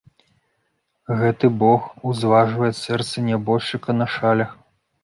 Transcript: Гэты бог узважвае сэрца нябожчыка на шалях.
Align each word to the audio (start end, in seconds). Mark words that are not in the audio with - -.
Гэты 1.19 1.51
бог 1.65 1.81
узважвае 2.13 2.73
сэрца 2.83 3.15
нябожчыка 3.31 3.91
на 4.01 4.11
шалях. 4.17 4.51